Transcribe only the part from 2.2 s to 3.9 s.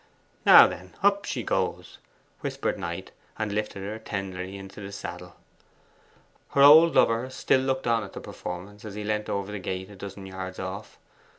whispered Knight, and lifted